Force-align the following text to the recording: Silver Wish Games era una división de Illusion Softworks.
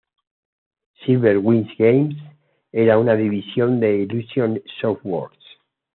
Silver 1.05 1.37
Wish 1.39 1.77
Games 1.77 2.15
era 2.71 2.97
una 2.97 3.13
división 3.13 3.79
de 3.79 3.99
Illusion 4.01 4.59
Softworks. 4.81 5.45